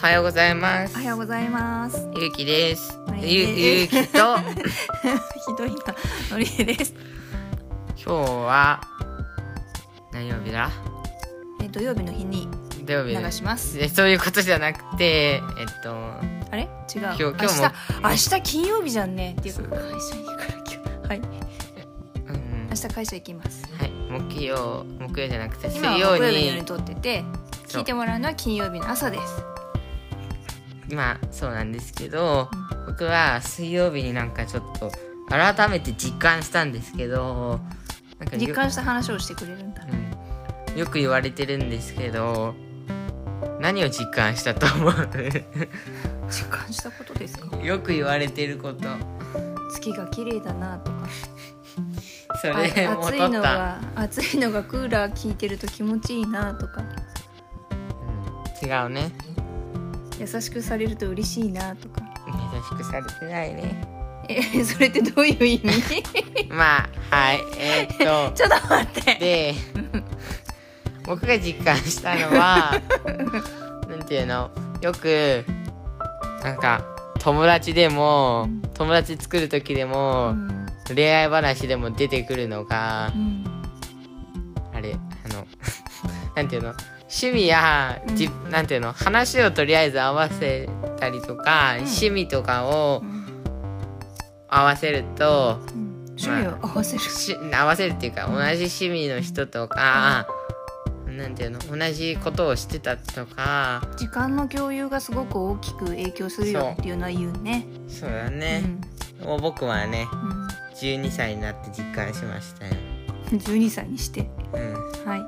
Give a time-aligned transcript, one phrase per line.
[0.00, 2.08] はようございますおはようございます。
[2.16, 3.44] ゆうきですはいゆ
[3.80, 5.94] ゆうきと ひどいな、
[6.30, 6.94] のりえです。
[7.96, 8.80] 今日は
[10.12, 10.70] 何曜日だ？
[11.62, 12.48] え土曜日の日に
[12.86, 13.78] 土曜日流します。
[13.78, 15.94] えそういうことじゃなくてえっと
[16.50, 16.62] あれ？
[16.62, 16.68] 違う。
[17.02, 17.70] 今日今日も
[18.02, 19.36] 明日金曜日じゃんね。
[19.38, 20.64] っていうか会社に行くから今
[21.02, 21.08] 日。
[21.08, 21.18] はい。
[21.18, 21.22] う
[22.32, 23.64] ん明日会社行きます。
[23.78, 27.22] はい木曜木曜じゃなくて水今は曜木曜日にに撮ってて、
[27.68, 29.44] 聞いてもらうのは金曜日の朝です。
[30.94, 34.90] まあそうなんですけどうん僕は水曜日になんかちょっと
[35.28, 37.60] 改めて実感したんですけど
[38.18, 39.82] なんかよ実感した話をしてくれるんだ。
[39.84, 40.10] うん
[40.78, 42.54] よく言われてるんですけど
[43.58, 44.92] 何を実感したと思う？
[46.30, 47.56] 実感したことですか？
[47.56, 48.88] よく言われてること
[49.72, 51.08] 月が綺麗だなとか。
[52.40, 56.82] それあも取った、暑いのが暑いのがクーラー効いてると気持ちいいなとか。
[58.62, 59.10] うん、違うね
[60.20, 62.02] 優しくされると嬉しいなとか。
[62.54, 63.86] 優しくされてないね。
[64.28, 66.02] えそれってどういう意味？
[66.52, 66.78] ま
[67.10, 67.40] あはい。
[67.58, 67.96] えーっ
[68.30, 68.32] と。
[68.36, 69.14] ちょっと待って。
[69.18, 69.54] で
[71.04, 72.80] 僕が実感したのは
[73.88, 74.50] なんていうの？
[74.82, 75.44] よく
[76.44, 76.82] なんか
[77.18, 80.66] 友達でも友達作る時でうもん。
[80.94, 83.44] 恋愛話でも出てくるのがうん。
[84.74, 85.46] あれあの
[86.36, 86.74] なんていうの？
[87.10, 93.20] 趣味や、じなんていうの話をとりあえず合わせたりとか、趣味とかをうん。
[94.52, 95.60] 合わせると、
[96.18, 100.26] 趣味を合わせる、し合わせるっていうか同じ趣味の人とか、
[101.06, 107.66] なんていうの同じことをしてたとか時間の共有がすごく大きく影響するよっていうのは言うね。
[107.88, 108.62] そうだね、
[109.24, 110.06] もう僕はね
[110.80, 112.72] 12歳になって実感しましたよ、
[113.32, 114.28] うん、12歳にして。
[114.52, 115.20] うん、はい。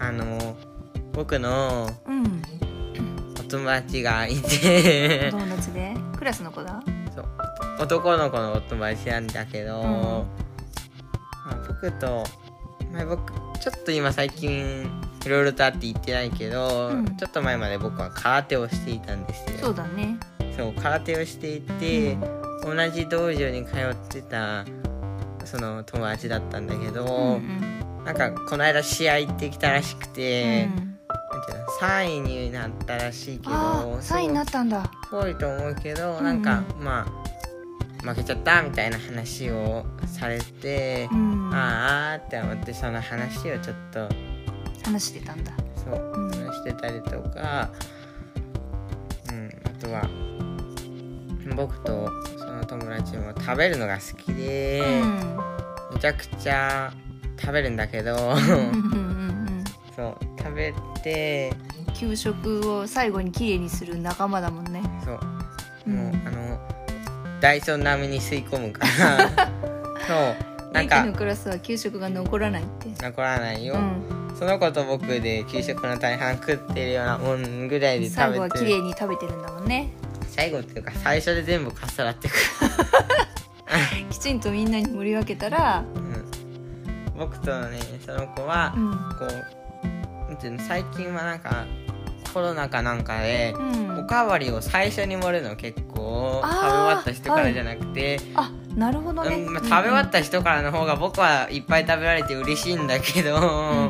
[0.00, 0.56] あの
[1.18, 2.40] 僕のうん。
[3.40, 5.30] お友達がいて。
[5.32, 5.96] 友達で？
[6.16, 6.80] クラスの子だ？
[7.12, 7.26] そう。
[7.80, 9.82] 男の子のお友達なんだけど、ん。
[9.82, 10.26] ま
[11.50, 12.24] あ、僕と、
[12.92, 14.88] まあ、僕ちょっと今最近
[15.26, 17.16] いろいろとあって言ってないけど、うん。
[17.16, 19.58] ちょっと前まで僕は空手をしていたんですよ。
[19.58, 20.20] そうだね。
[20.56, 22.16] そう空手をしていて、
[22.62, 24.64] 同じ道場に通ってた
[25.44, 28.04] その友達だったんだけど、うんうん。
[28.04, 30.87] なんかこの間試合行ってきたらしくて、うん
[31.80, 34.90] 3位になったらしいけどああ3位になったんだ。
[35.08, 37.28] すごいと思うけど、うんなんかまあ
[38.06, 41.50] 負けちゃったみたいな話をされて、うん。
[41.52, 44.08] あーあーって思ってその話をちょっと
[44.84, 45.52] 話してたんだ。
[45.84, 46.30] そううん。
[46.30, 47.70] 話してたりとか、
[49.30, 50.08] うん、あとは
[51.56, 55.02] 僕とその友達も食べるのが好きで、
[55.92, 56.92] めちゃくちゃ
[57.40, 58.34] 食べるんだけど
[60.38, 60.72] 食べ
[61.02, 61.52] て。
[61.94, 64.82] 給食を最後にきれいにする仲間だもんね。
[65.04, 65.20] そう。
[65.88, 65.96] うん。
[65.96, 66.60] もう、あの
[67.40, 69.28] ダイソン並みに吸い込むから。
[70.06, 70.14] そ
[70.70, 70.72] う。
[70.72, 71.04] なんか。
[71.04, 72.88] のクラスは給食が残らないって。
[73.02, 74.36] 残らないよ、うん。
[74.38, 79.90] その子と僕で給食の大半食ってるようなもんぐらいで最後は食べてきれいに食べてるんだもんね。
[80.28, 82.40] 最後っていうか最初で全部かっさらってくる。
[84.10, 85.82] きちんとみんなに盛り分けたら。
[85.94, 86.24] うん。
[87.18, 88.92] 僕とねその子はうん。
[89.18, 89.57] こう
[90.28, 91.66] なんていうの最近はなんか
[92.32, 93.88] コロナかなんかでうん。
[93.98, 103.86] おかわりを最初に盛るの結構食べ終わった人からじゃなくて、あなるほどね、うんまあ、食べ終わった人からの方が僕はいっぱい食べられて嬉しいんだけど、うんうん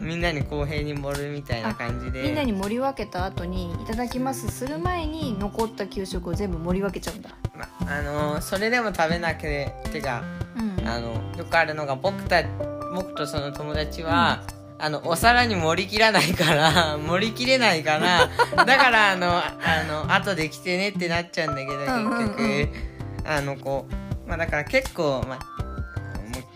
[0.00, 0.08] うん。
[0.08, 2.22] みんなに公平に盛るみたいな感じで。
[2.24, 7.30] みんなに盛り分けた後に「いただきます」する前に残った給食を全部盛り分けちゃうんだ。
[7.56, 10.22] まあのそれでも食べなくててか
[10.58, 10.88] うん。
[10.88, 12.42] あのよくあるのが僕た
[12.94, 14.42] 僕とその友達は、
[14.84, 18.28] あのお皿に盛りきらないから 盛りきれないから
[18.66, 19.54] だからあのあ
[19.88, 22.68] の後で来てねってなっちゃうんだけど結うんうん局、うん。
[23.24, 23.86] あのこ
[24.26, 25.38] うまあだから結構まあ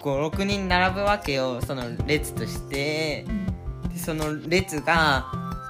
[0.03, 3.25] 56人並ぶわけよその列として。
[3.91, 5.25] でその列が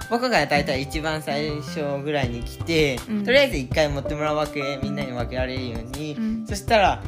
[0.09, 3.23] 僕が大体一番最初ぐらいに来て、うん。
[3.23, 6.45] とりあえず1回持ってもらうわけみんなに分けられるように、うん。
[6.45, 7.01] そしたら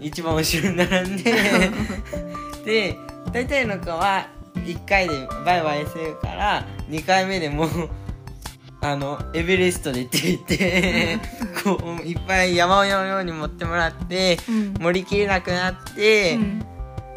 [0.00, 1.32] 一番後ろに並んで
[2.66, 2.96] で
[3.32, 7.68] 大体の子は1回でバイバイするから2回目でもう
[8.80, 11.18] あのエベレストでって言って
[11.64, 14.74] こういっぱい山のように持ってもらってうん。
[14.74, 16.64] 盛りきれなくなって、うん。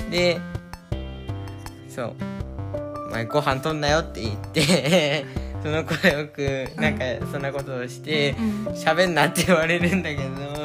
[0.10, 0.40] で
[1.90, 2.14] そう
[3.10, 5.26] 「お前ご飯とんなよ」って言って
[5.64, 10.22] その子はよくなんかそんなことをしてうん喋んなって言われるんだけど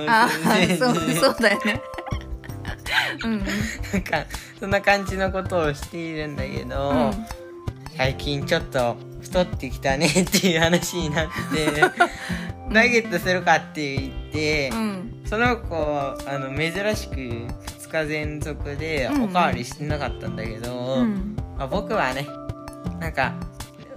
[0.06, 1.80] あ先生そうにそうだよね
[3.24, 3.32] うん。
[3.32, 3.44] うん
[3.92, 4.26] なんか
[4.58, 7.12] そんな感じのことをしているんだけど、うん。
[7.96, 11.32] 最近ちょっと太ってきたねっていう話になって
[12.72, 15.22] ダイエットするかって言って、うん。
[15.26, 21.36] その子あの珍しく2日連続でおかわりしてなかったんだけど、うん。
[21.58, 22.26] まあ、僕はね
[23.00, 23.34] なんか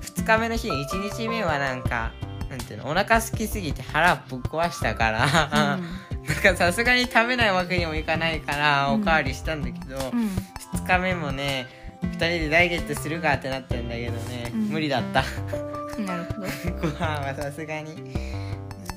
[0.01, 2.11] 2日目の日1日目はなんか
[2.49, 5.79] なんていうのお腹空きすぎて腹ぶっ壊したから、
[6.27, 9.01] なんかさすがに食べないわけにもいかないからうん。
[9.01, 10.29] おかわりしたんだけど、うん。
[10.79, 11.67] 2日目もね
[12.01, 14.59] 2人でダイエットするかってなったんだけどね、うん。
[14.69, 15.23] 無理だった。
[15.97, 16.47] うんなるほど。
[16.81, 17.95] ご飯はさすがに。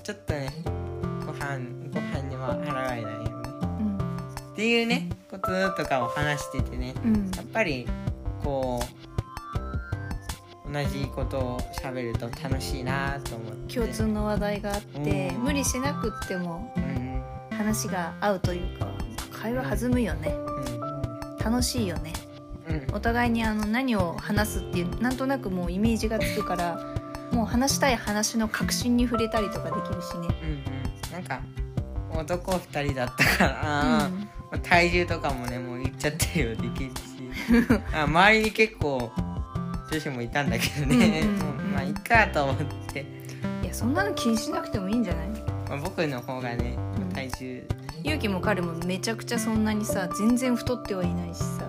[0.02, 0.50] ちょっとね
[1.26, 1.58] ご飯
[1.92, 3.30] ご飯には腹がいないよね。
[3.80, 3.98] うん。
[4.52, 7.30] っていうねこととかを話しててねうん。
[7.36, 7.86] やっぱり
[8.42, 13.74] こう同じことを喋ると楽しいなと思って。
[13.74, 15.44] 共通の話題があってうん。
[15.44, 16.87] 無理しなくってもうん
[17.58, 18.86] 話が合うというか
[19.32, 20.34] 会話弾むよね。
[20.34, 20.58] うん
[21.44, 22.12] 楽しいよね。
[22.68, 22.94] うん。
[22.94, 26.78] お互いにあの何を話すっていうなんとなくもうイメージがつくから
[27.32, 30.28] もう話したい話の核心に触れたりとかできるしね。
[30.42, 31.12] うんうん。
[31.12, 31.40] なんか
[32.12, 36.94] 男2人だったから、うんまあ体重とかもねもう言っちゃってるよできるし。
[37.94, 39.10] あ周りに結構
[39.90, 42.56] 女子もいたんだけどね、うんうんうんまあいいかと思っ
[42.92, 43.06] て、
[43.62, 45.28] いやそんなの気にしなくてもいいんじゃない？
[45.70, 46.87] まあ、僕の方がねうん
[47.18, 47.62] 体重、
[48.04, 51.68] ゆうきも彼もめちゃくちゃそんなにさ全然太ってはいないしさ。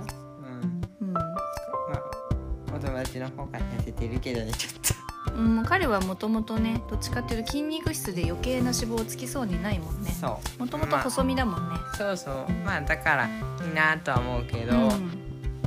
[1.02, 1.08] うん。
[1.08, 1.14] うん。
[1.14, 5.34] まあお友達の方が痩せてるけどねちょっと。
[5.34, 10.12] うん、彼はもともとねどっちかっていうと筋肉質で余計な脂肪つきそうにないもんね。
[10.12, 10.60] そう。
[10.60, 12.36] もともと細身だもんね、そうそう。
[12.64, 13.30] まあだからい
[13.72, 14.80] いなとは思うけど、うん。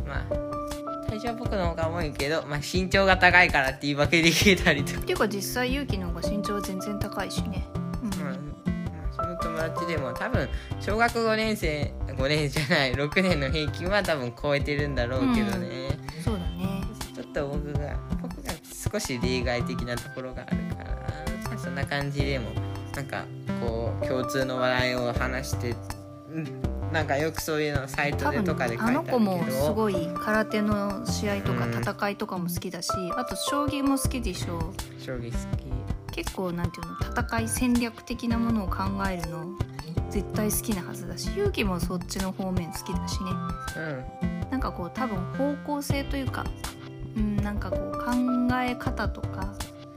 [0.07, 7.67] まあ体重は僕の方が重いけど、まあ、身長が高いからって言い訳できたりとか、っていうか実際勇気の方が身長全然高いしね、
[8.03, 8.11] うん。
[8.11, 8.52] まあまあ
[9.15, 10.49] その友達でも多分
[10.81, 15.91] 小学5年生5年じゃない6年の平均は多分超えてるんだろうけどね、
[16.25, 16.83] そうだね。
[17.15, 18.53] ちょっと僕が僕が
[18.93, 20.91] 少し例外的なところがあるから、
[21.45, 22.51] まあ、そんな感じでも
[22.97, 23.25] なんか
[23.61, 25.77] こう共通の話題を話して
[26.31, 26.63] うん
[26.93, 29.19] なんかよくそういうのサイト多でとかで書いてあるけど。
[29.19, 34.75] の子もすごい空手の試合とかうん戦いとかも好きだし、あと将棋も好きでしょ。
[34.99, 35.39] 将棋好
[36.13, 39.47] 結構なんていうの戦い戦略的なものを考えるの
[40.11, 43.31] 絶対好きなはずだし勇気もそっちの方面好きだしね。
[43.73, 44.51] きうん。
[44.51, 46.45] なんかこう多分方向性というか、
[47.17, 48.13] うん、なんかこう考
[48.63, 49.55] え方とか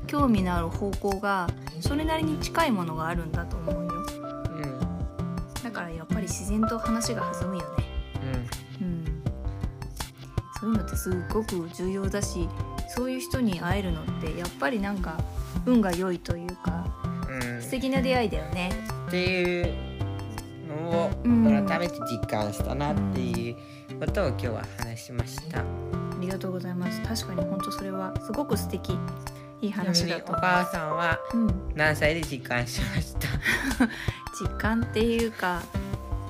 [0.07, 1.47] 興味のある方向が
[1.81, 4.05] それなりに近いものがあるんだと思うよ。
[4.49, 4.79] うん
[5.63, 7.85] だからやっぱり自然と話が弾むよね。
[8.81, 9.21] うん。
[10.59, 12.47] そういうのってすごく重要だし
[12.87, 15.19] そういう人に会えるのってやっぱりなんか
[15.65, 16.85] 運が良いというか
[17.29, 17.55] うん。
[17.55, 18.69] うん素敵な出会いだよね。
[19.07, 19.73] っていう
[20.67, 21.65] のをうん。
[21.67, 23.51] 改めて実感したなってい
[23.91, 25.59] うことを今日は話しました。
[25.59, 25.63] あ
[26.21, 27.01] りがとうございます。
[27.01, 28.93] 確かに本当それはすごく素敵
[29.61, 31.71] いい話だと母さんはうん。
[31.75, 33.27] 何歳で実感しました？
[34.39, 35.61] 実感っていうか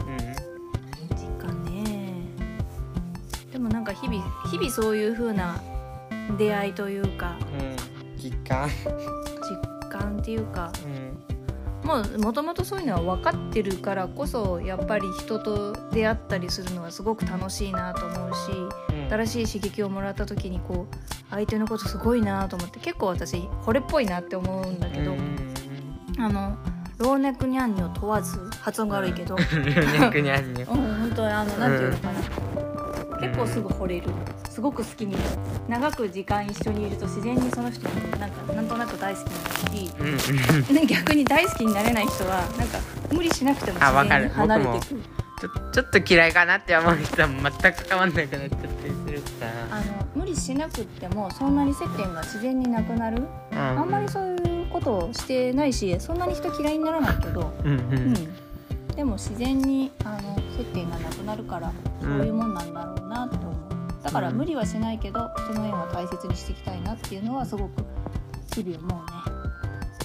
[0.07, 1.15] うん。
[1.15, 1.83] 実感ね。
[3.51, 5.59] でもなんか日々日々そういう風な
[6.37, 7.75] 出会いというかうん、
[8.21, 8.69] 実感
[10.25, 10.71] っていうか。
[11.83, 18.51] うん、もうもともとそういうのは分かってるからこそやっぱり人と出会ったりするのはすごく楽しいなと思うし
[18.89, 19.07] うん。
[19.07, 20.95] 新しい刺激をもらった時にこう
[21.29, 25.53] 相手のことすごいなと思って結構私これっぽいなって思うんだけど、うん
[26.17, 26.57] あの
[26.97, 32.54] 老若にゃんにを問わず発音が悪いけど、 うん、逆にあるねうん、本当にあのなんていうのかな、
[33.27, 34.07] 結構すぐ惚れる。
[34.49, 35.23] すごく好きになる。
[35.67, 39.29] 長く時間一緒にいると自然にその人のことなんかなんとなく大好き
[39.71, 42.79] になるし逆に大好きになれない人はなんか
[43.11, 44.85] 無理しなくても自然に離れていく。
[45.37, 49.77] ちょちょっと嫌いかなって思う人は全く変わんなくなっちゃったりするから。
[49.77, 58.35] あの無理しなくってもそんなに接点が自然になくなる、うん、あんまりそういうことをしてないしそんなに人嫌いにならないけど、うんううんん、
[58.95, 61.71] でも自然にあの接点がなくなるから
[62.01, 63.55] そういうもんなんだろうなって思う。
[64.03, 67.83] だから無理はしないけどその縁は大切にしていきたいなっていうのはすごく
[68.53, 69.05] 日々思うね。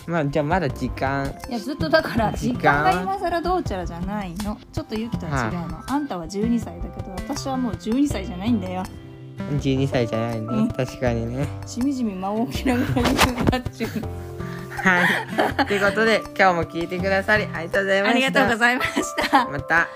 [0.06, 1.32] まあじゃあまだ時間。
[1.48, 4.58] いやずっとだから時時間間が今更どうちゃらじゃないの。
[4.72, 8.82] ちょっとゆきとは違うの、あんたは12歳だけど私はもう12歳じゃないんだよ。
[9.60, 10.68] 12歳じゃないね、うん。
[10.68, 11.46] 確かにね。
[11.66, 13.06] しみじみ間を置きながら言う
[13.50, 13.90] なっちゅう
[14.82, 15.66] はい。
[15.66, 18.10] ということで今日も聞いてくださりありがとうございました。
[18.10, 19.48] ありがとうございました。
[19.48, 19.88] また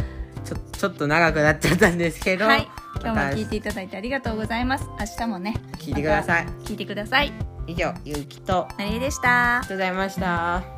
[0.45, 2.69] ちょちょっと長くなっちゃったんですけど、はい。
[2.97, 4.87] 今日もまた聞いていただいてありがとうございます。
[4.99, 6.45] 明日もね聞いてください。
[6.45, 7.33] また聞いてください。
[7.67, 9.61] 以上ゆうきとあなりえでした。
[9.63, 10.74] りがとうございました